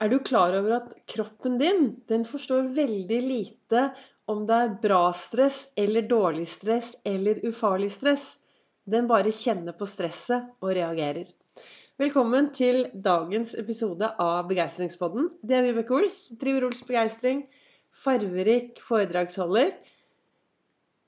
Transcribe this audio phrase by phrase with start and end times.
[0.00, 3.82] Er du klar over at kroppen din den forstår veldig lite
[4.32, 8.38] om det er bra stress eller dårlig stress eller ufarlig stress?
[8.88, 11.28] Den bare kjenner på stresset og reagerer.
[12.00, 15.28] Velkommen til dagens episode av Begeistringspodden.
[15.44, 16.16] Det er Vibeke Ols.
[16.40, 17.42] Driver Ols Begeistring.
[17.92, 19.74] Farverik foredragsholder.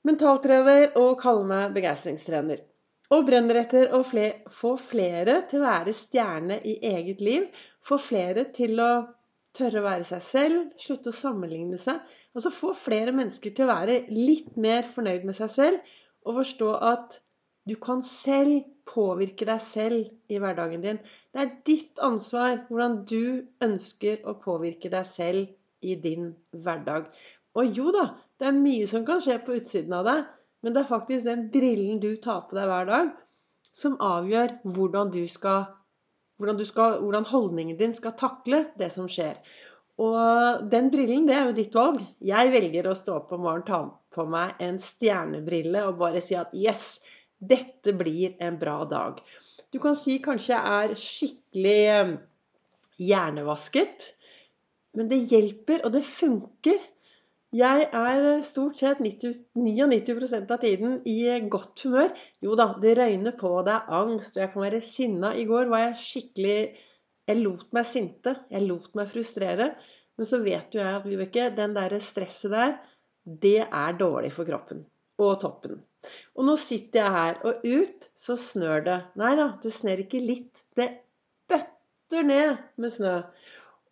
[0.05, 2.61] Mentaltrener og kaller meg begeistringstrener.
[3.13, 7.49] Og brenner etter å få flere til å være stjerne i eget liv.
[7.85, 8.91] Få flere til å
[9.53, 11.99] tørre å være seg selv, slutte å sammenligne seg.
[12.33, 16.69] Altså få flere mennesker til å være litt mer fornøyd med seg selv og forstå
[16.89, 17.19] at
[17.69, 20.99] du kan selv påvirke deg selv i hverdagen din.
[21.31, 25.53] Det er ditt ansvar hvordan du ønsker å påvirke deg selv
[25.83, 27.07] i din hverdag.
[27.59, 28.07] Og jo da,
[28.39, 30.25] det er mye som kan skje på utsiden av deg.
[30.63, 33.13] Men det er faktisk den brillen du tar på deg hver dag,
[33.73, 35.65] som avgjør hvordan, du skal,
[36.39, 39.39] hvordan, du skal, hvordan holdningen din skal takle det som skjer.
[40.01, 41.99] Og den brillen, det er jo ditt valg.
[42.23, 43.81] Jeg velger å stå opp om morgenen, ta
[44.13, 47.01] på meg en stjernebrille og bare si at yes,
[47.37, 49.19] dette blir en bra dag.
[49.73, 52.13] Du kan si kanskje jeg er skikkelig eh,
[53.01, 54.11] hjernevasket.
[54.93, 56.81] Men det hjelper, og det funker.
[57.53, 61.17] Jeg er stort sett 90, 99% av tiden i
[61.53, 62.09] godt humør.
[62.41, 65.29] Jo da, det røyner på, det er angst, og jeg kan være sinna.
[65.37, 66.57] I går var jeg skikkelig
[67.29, 68.33] Jeg lot meg sinte.
[68.51, 69.69] Jeg lot meg frustrere.
[70.17, 72.73] Men så vet jo jeg at Vibeke, den der stresset der,
[73.23, 74.83] det er dårlig for kroppen.
[75.21, 75.77] Og toppen.
[76.35, 78.97] Og nå sitter jeg her, og ut så snør det.
[79.21, 80.65] Nei da, det sner ikke litt.
[80.75, 80.89] Det
[81.47, 83.15] bøtter ned med snø.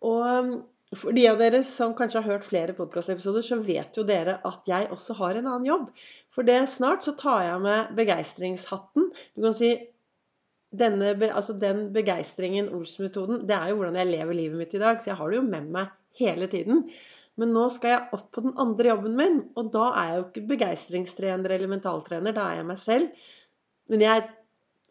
[0.02, 0.52] Og
[0.98, 4.68] for de av dere som kanskje har hørt flere podkastepisoder, så vet jo dere at
[4.68, 5.86] jeg også har en annen jobb.
[6.32, 9.08] For det snart så tar jeg med begeistringshatten.
[9.32, 9.72] Du kan si
[10.72, 15.00] denne, altså den begeistringen, Ols-metoden, det er jo hvordan jeg lever livet mitt i dag.
[15.00, 16.84] Så jeg har det jo med meg hele tiden.
[17.40, 20.26] Men nå skal jeg opp på den andre jobben min, og da er jeg jo
[20.28, 22.36] ikke begeistringstrener eller mentaltrener.
[22.36, 23.28] Da er jeg meg selv.
[23.92, 24.28] Men jeg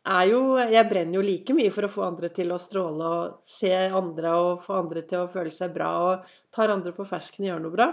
[0.07, 3.41] er jo Jeg brenner jo like mye for å få andre til å stråle og
[3.45, 7.45] se andre og få andre til å føle seg bra og tar andre på fersken
[7.45, 7.89] og gjør noe bra.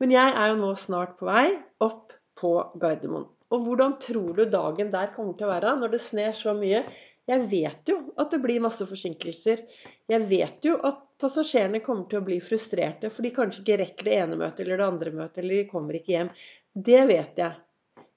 [0.00, 1.50] Men jeg er jo nå snart på vei
[1.84, 3.26] opp på Gardermoen.
[3.48, 6.82] Og hvordan tror du dagen der kommer til å være når det sner så mye?
[7.28, 9.64] Jeg vet jo at det blir masse forsinkelser.
[10.08, 14.08] Jeg vet jo at passasjerene kommer til å bli frustrerte, for de kanskje ikke rekker
[14.08, 16.30] det ene møtet eller det andre møtet, eller de kommer ikke hjem.
[16.72, 17.58] Det vet jeg.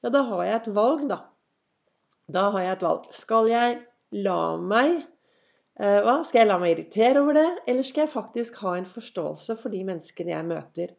[0.01, 1.19] Ja, da har jeg et valg, da.
[2.31, 3.09] Da har jeg et valg.
[3.15, 3.79] Skal jeg
[4.25, 6.21] la meg eh, hva?
[6.27, 9.73] Skal jeg la meg irritere over det, eller skal jeg faktisk ha en forståelse for
[9.73, 10.95] de menneskene jeg møter?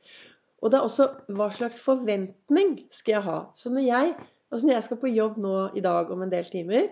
[0.63, 3.39] Og det er også hva slags forventning skal jeg ha?
[3.59, 4.13] Så når jeg,
[4.53, 6.91] altså når jeg skal på jobb nå i dag om en del timer,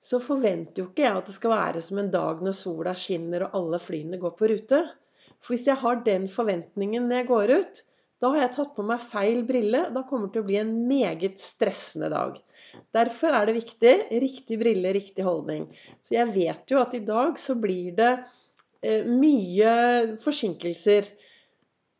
[0.00, 3.44] så forventer jo ikke jeg at det skal være som en dag når sola skinner
[3.46, 4.80] og alle flyene går på rute.
[5.40, 7.82] For hvis jeg har den forventningen når jeg går ut,
[8.20, 9.86] da har jeg tatt på meg feil brille.
[9.94, 12.40] Da kommer det til å bli en meget stressende dag.
[12.94, 15.66] Derfor er det viktig riktig brille, riktig holdning.
[16.02, 18.12] Så jeg vet jo at i dag så blir det
[18.82, 21.08] eh, mye forsinkelser.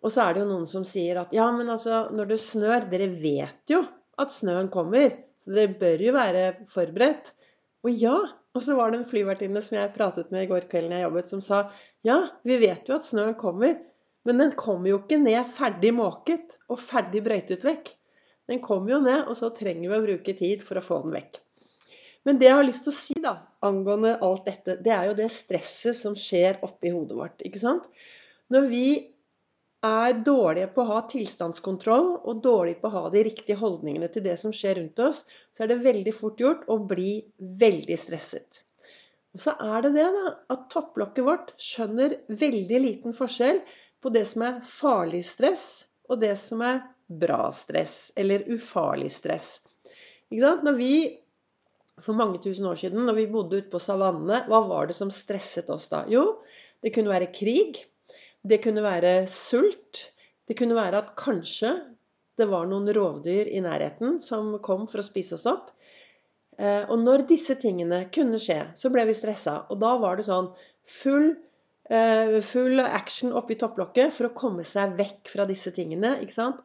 [0.00, 2.88] Og så er det jo noen som sier at ja, men altså, når det snør
[2.92, 3.82] Dere vet jo
[4.20, 7.32] at snøen kommer, så dere bør jo være forberedt.
[7.86, 8.16] Og ja,
[8.56, 11.30] og så var det en flyvertinne som jeg pratet med i går kveld jeg jobbet,
[11.30, 11.62] som sa
[12.06, 13.78] ja, vi vet jo at snøen kommer,
[14.28, 17.92] men den kommer jo ikke ned ferdig måket og ferdig brøytet vekk.
[18.50, 21.14] Den kommer jo ned, og så trenger vi å bruke tid for å få den
[21.14, 21.38] vekk.
[22.26, 25.16] Men det jeg har lyst til å si da, angående alt dette, det er jo
[25.16, 27.44] det stresset som skjer oppi hodet vårt.
[27.46, 27.86] ikke sant?
[28.52, 28.86] Når vi
[29.86, 34.26] er dårlige på å ha tilstandskontroll og dårlige på å ha de riktige holdningene til
[34.26, 35.22] det som skjer rundt oss,
[35.56, 37.12] så er det veldig fort gjort å bli
[37.62, 38.64] veldig stresset.
[39.32, 43.62] Og så er det det da, at topplokket vårt skjønner veldig liten forskjell
[44.02, 49.60] på det som er farlig stress, og det som er bra stress, eller ufarlig stress.
[50.30, 50.92] Når vi
[52.00, 55.10] for mange tusen år siden, når vi bodde ute på savannene, hva var det som
[55.12, 56.04] stresset oss da?
[56.08, 56.40] Jo,
[56.80, 57.82] det kunne være krig.
[58.40, 60.06] Det kunne være sult.
[60.48, 61.74] Det kunne være at kanskje
[62.40, 65.68] det var noen rovdyr i nærheten som kom for å spise oss opp.
[66.56, 69.66] Eh, og når disse tingene kunne skje, så ble vi stressa.
[69.68, 70.50] Og da var det sånn
[70.88, 71.34] full
[71.90, 76.20] full action oppi topplokket for å komme seg vekk fra disse tingene.
[76.22, 76.60] ikke sant?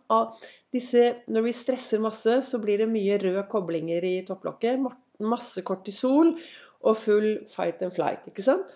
[0.76, 4.86] Disse, når vi stresser masse, så blir det mye røde koblinger i topplokket.
[5.26, 6.36] Masse kortisol
[6.86, 8.28] og full fight and flight.
[8.30, 8.76] ikke sant?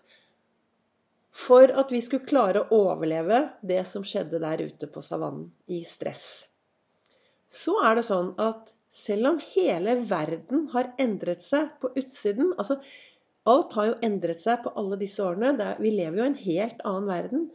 [1.30, 5.84] For at vi skulle klare å overleve det som skjedde der ute på savannen i
[5.86, 6.48] stress.
[7.50, 12.80] Så er det sånn at selv om hele verden har endret seg på utsiden altså
[13.48, 15.76] Alt har jo endret seg på alle disse årene.
[15.80, 17.50] vi lever jo i en helt annen verden.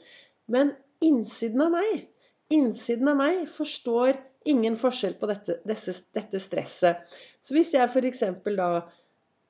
[0.49, 0.73] Men
[1.05, 2.09] innsiden av meg,
[2.51, 7.01] innsiden av meg forstår ingen forskjell på dette, dette, dette stresset.
[7.43, 8.23] Så hvis jeg f.eks.
[8.57, 8.69] da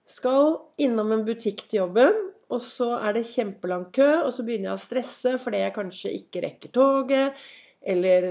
[0.06, 2.16] skal innom en butikk til jobben,
[2.52, 6.12] og så er det kjempelang kø, og så begynner jeg å stresse fordi jeg kanskje
[6.19, 7.46] ikke rekker toget,
[7.82, 8.28] eller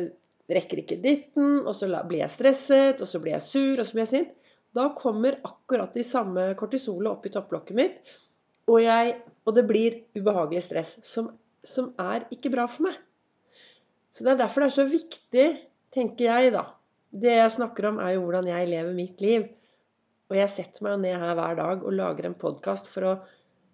[0.53, 3.97] rekker ikke ditten, og så blir jeg stresset, og så blir jeg sur, og så
[3.97, 4.33] blir jeg sint.
[4.73, 7.99] Da kommer akkurat de samme kortisolet opp i topplokket mitt,
[8.69, 11.29] og, jeg, og det blir ubehagelig stress, som,
[11.63, 12.97] som er ikke bra for meg.
[14.13, 15.45] Så det er derfor det er så viktig,
[15.93, 16.67] tenker jeg, da.
[17.13, 19.47] Det jeg snakker om, er jo hvordan jeg lever mitt liv.
[20.31, 23.19] Og jeg setter meg ned her hver dag og lager en podkast for,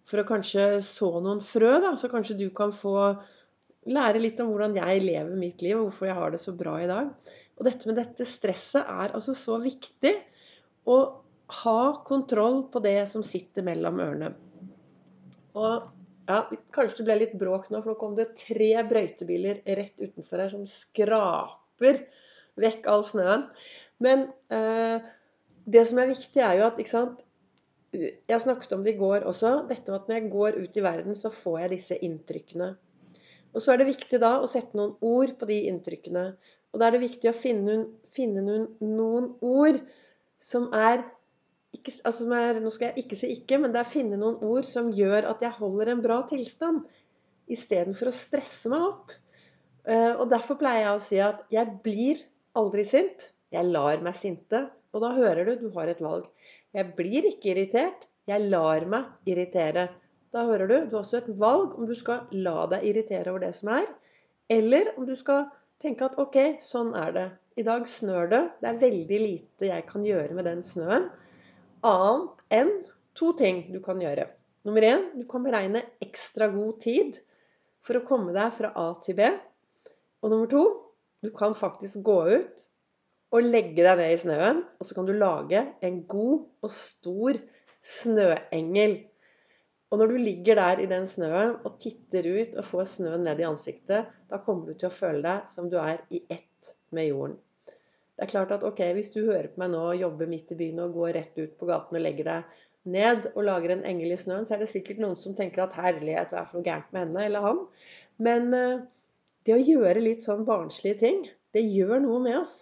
[0.08, 1.94] for, å kanskje så noen frø, da.
[2.00, 2.96] Så kanskje du kan få
[3.88, 6.76] lære litt om hvordan jeg lever mitt liv, og hvorfor jeg har det så bra
[6.84, 7.14] i dag.
[7.60, 10.16] Og dette med dette stresset er altså så viktig.
[10.90, 11.00] Å
[11.64, 14.34] ha kontroll på det som sitter mellom ørene.
[15.58, 15.90] Og
[16.30, 16.44] ja,
[16.76, 20.52] kanskje det ble litt bråk nå, for nå kom det tre brøytebiler rett utenfor her
[20.52, 22.04] som skraper
[22.60, 23.48] vekk all snøen.
[24.04, 25.08] Men eh,
[25.70, 27.26] det som er viktig, er jo at ikke sant,
[27.90, 29.64] Jeg snakket om det i går også.
[29.66, 32.68] Dette med at når jeg går ut i verden, så får jeg disse inntrykkene.
[33.50, 36.26] Og så er det viktig da å sette noen ord på de inntrykkene.
[36.70, 39.82] Og da er det viktig å finne, finne noen, ord
[40.40, 41.04] som er,
[41.76, 44.20] ikke, altså som er Nå skal jeg ikke si ikke, men det er å finne
[44.20, 46.86] noen ord som gjør at jeg holder en bra tilstand.
[47.50, 49.16] Istedenfor å stresse meg opp.
[49.90, 52.22] Eh, og derfor pleier jeg å si at jeg blir
[52.60, 53.32] aldri sint.
[53.54, 54.68] Jeg lar meg sinte.
[54.94, 56.30] Og da hører du du har et valg.
[56.74, 58.06] Jeg blir ikke irritert.
[58.30, 59.88] Jeg lar meg irritere.
[60.34, 63.48] Da hører du du har også et valg om du skal la deg irritere over
[63.48, 63.88] det som er,
[64.50, 65.48] eller om du skal
[65.82, 67.28] tenke at ok, sånn er det.
[67.60, 68.40] I dag snør det.
[68.62, 71.10] Det er veldig lite jeg kan gjøre med den snøen.
[71.84, 72.70] Annet enn
[73.20, 74.30] to ting du kan gjøre.
[74.68, 77.18] Nummer én, du kan beregne ekstra god tid
[77.84, 79.28] for å komme deg fra A til B.
[80.24, 80.64] Og nummer to,
[81.20, 82.64] du kan faktisk gå ut
[83.36, 84.64] og legge deg ned i snøen.
[84.80, 87.42] Og så kan du lage en god og stor
[87.84, 88.96] snøengel.
[89.90, 93.44] Og når du ligger der i den snøen og titter ut og får snøen ned
[93.44, 97.12] i ansiktet, da kommer du til å føle deg som du er i ett med
[97.12, 97.40] jorden.
[98.20, 100.58] Det er klart at ok, Hvis du hører på meg nå og jobber midt i
[100.60, 102.58] byen og går rett ut på gaten og legger deg
[102.92, 105.78] ned og lager en engel i snøen, så er det sikkert noen som tenker at
[105.80, 107.62] herlighet, hva er for noe gærent med henne eller han?
[108.20, 108.82] Men eh,
[109.48, 111.22] det å gjøre litt sånn barnslige ting,
[111.56, 112.58] det gjør noe med oss.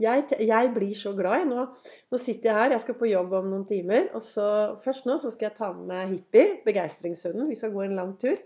[0.00, 1.44] Jeg, jeg, blir så glad.
[1.50, 1.66] Nå,
[2.10, 4.08] nå, sitter jeg her, jeg skal på jobb om noen timer.
[4.16, 4.46] og så,
[4.82, 7.50] Først nå så skal jeg ta med meg Hippie, begeistringshunden.
[7.52, 8.40] Vi skal gå en lang tur.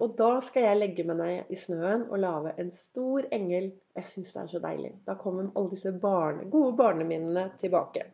[0.00, 3.70] Og da skal jeg legge meg ned i snøen og lage en stor engel.
[3.98, 4.92] Jeg syns det er så deilig.
[5.06, 8.06] Da kommer alle disse barne, gode barneminnene tilbake.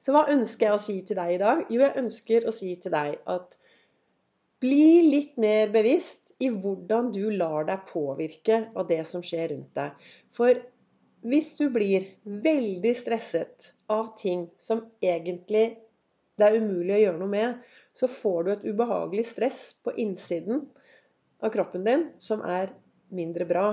[0.00, 1.62] Så hva ønsker jeg å si til deg i dag?
[1.68, 3.56] Jo, jeg ønsker å si til deg at
[4.60, 9.76] bli litt mer bevisst i hvordan du lar deg påvirke av det som skjer rundt
[9.76, 10.08] deg.
[10.32, 10.56] For
[11.28, 15.66] hvis du blir veldig stresset av ting som egentlig
[16.40, 17.56] det er umulig å gjøre noe med,
[18.00, 20.62] så får du et ubehagelig stress på innsiden
[21.44, 22.72] av kroppen din som er
[23.12, 23.66] mindre bra.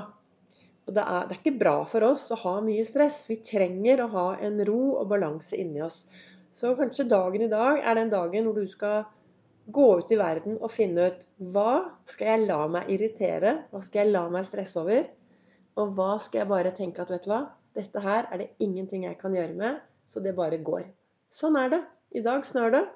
[0.88, 3.22] Og det er, det er, ikke bra for oss å ha mye stress.
[3.30, 6.06] Vi trenger å ha en ro og balanse inni oss.
[6.52, 9.06] Så kanskje dagen i dag er den dagen hvor du skal
[9.72, 11.72] gå ut i verden og finne ut hva
[12.08, 15.10] skal jeg la meg irritere, hva skal jeg la meg stresse over,
[15.78, 17.42] og hva skal jeg bare tenke at vet du hva,
[17.78, 20.88] dette her er det ingenting jeg kan gjøre med, så det bare går.
[21.32, 21.84] Sånn er det.
[22.16, 22.88] I dag snør det.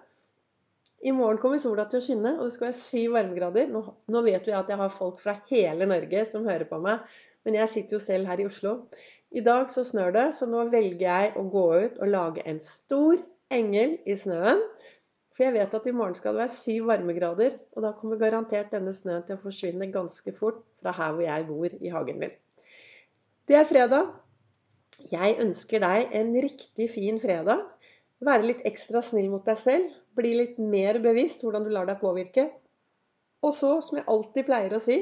[1.01, 3.70] I morgen kommer sola til å skinne, og det skal være syv varmegrader.
[3.74, 3.81] Nå,
[4.13, 7.01] nå vet jeg at jeg har folk fra hele Norge som hører på meg,
[7.46, 8.75] men jeg sitter jo selv her i Oslo.
[9.34, 12.60] I dag så snør det, så nå velger jeg å gå ut og lage en
[12.62, 13.17] stor
[13.53, 14.62] engel i snøen.
[15.31, 18.74] For jeg vet at i morgen skal det være syv varmegrader, og da kommer garantert
[18.75, 22.36] denne snøen til å forsvinne ganske fort fra her hvor jeg bor i hagen min.
[23.50, 24.12] Det er fredag.
[25.10, 27.65] Jeg ønsker deg en riktig fin fredag.
[28.22, 30.00] Være litt ekstra snill mot deg selv.
[30.18, 32.50] Bli litt mer bevisst hvordan du lar deg påvirke.
[33.41, 35.00] Og så, som jeg alltid pleier å si,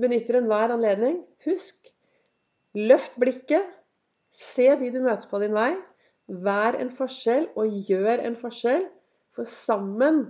[0.00, 1.20] benytter enhver anledning.
[1.46, 1.90] Husk
[2.74, 3.66] løft blikket.
[4.34, 5.72] Se de du møter på din vei.
[6.26, 8.88] Vær en forskjell, og gjør en forskjell.
[9.34, 10.24] For sammen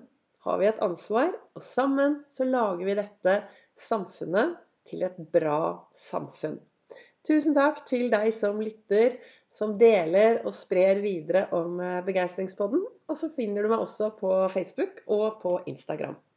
[0.45, 3.39] har vi et ansvar, og sammen så lager vi dette
[3.81, 4.59] samfunnet
[4.89, 6.59] til et bra samfunn.
[7.25, 9.17] Tusen takk til deg som lytter,
[9.59, 12.83] som deler og sprer videre om eh, Begeistringspodden.
[13.09, 16.17] Og så finner du meg også på Facebook og på Instagram.